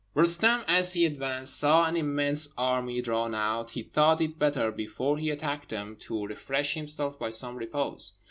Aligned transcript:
Roostem, 0.15 0.63
as 0.67 0.93
he 0.93 1.05
advanced, 1.05 1.59
saw 1.59 1.85
an 1.85 1.95
immense 1.95 2.49
army 2.57 3.03
drawn 3.03 3.35
out; 3.35 3.69
he 3.69 3.83
thought 3.83 4.19
it 4.19 4.39
better, 4.39 4.71
before 4.71 5.19
he 5.19 5.29
attacked 5.29 5.69
them, 5.69 5.95
to 5.97 6.25
refresh 6.25 6.73
himself 6.73 7.19
by 7.19 7.29
some 7.29 7.55
repose. 7.55 8.13